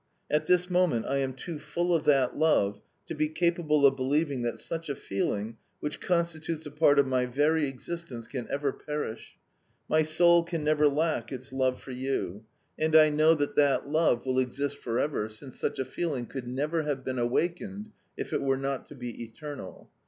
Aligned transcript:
At 0.31 0.47
this 0.47 0.67
moment 0.67 1.05
I 1.05 1.17
am 1.19 1.33
too 1.33 1.59
full 1.59 1.93
of 1.93 2.05
that 2.05 2.35
love 2.35 2.81
to 3.05 3.13
be 3.13 3.29
capable 3.29 3.85
of 3.85 3.95
believing 3.95 4.41
that 4.41 4.57
such 4.59 4.89
a 4.89 4.95
feeling 4.95 5.57
(which 5.79 6.01
constitutes 6.01 6.65
a 6.65 6.71
part 6.71 6.97
of 6.97 7.05
my 7.05 7.27
very 7.27 7.67
existence) 7.67 8.27
can 8.27 8.47
ever, 8.49 8.73
perish. 8.73 9.37
My 9.87 10.01
soul 10.01 10.41
can 10.41 10.63
never 10.63 10.87
lack 10.87 11.31
its 11.31 11.53
love 11.53 11.79
for 11.79 11.91
you; 11.91 12.43
and 12.79 12.95
I 12.95 13.09
know 13.11 13.35
that 13.35 13.55
that 13.57 13.89
love 13.89 14.25
will 14.25 14.39
exist 14.39 14.77
for 14.79 14.97
ever, 14.97 15.29
since 15.29 15.59
such 15.59 15.77
a 15.77 15.85
feeling 15.85 16.25
could 16.25 16.47
never 16.47 16.81
have 16.81 17.05
been 17.05 17.19
awakened 17.19 17.91
if 18.17 18.33
it 18.33 18.41
were 18.41 18.57
not 18.57 18.87
to 18.87 18.95
be 18.95 19.23
eternal. 19.25 19.91